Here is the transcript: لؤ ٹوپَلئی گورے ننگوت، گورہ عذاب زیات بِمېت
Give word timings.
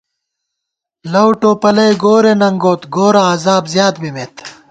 لؤ 1.11 1.29
ٹوپَلئی 1.41 1.89
گورے 2.01 2.33
ننگوت، 2.41 2.81
گورہ 2.95 3.21
عذاب 3.33 3.63
زیات 3.73 3.95
بِمېت 4.01 4.35